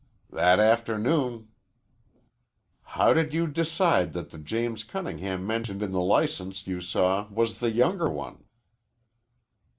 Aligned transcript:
"That 0.31 0.59
afternoon." 0.59 1.49
"How 2.97 3.13
did 3.13 3.35
you 3.35 3.45
decide 3.45 4.13
that 4.13 4.31
the 4.31 4.39
James 4.39 4.83
Cunningham 4.83 5.45
mentioned 5.45 5.83
in 5.83 5.91
the 5.91 6.01
license 6.01 6.65
you 6.65 6.81
saw 6.81 7.27
was 7.29 7.59
the 7.59 7.69
younger 7.71 8.09
one?" 8.09 8.43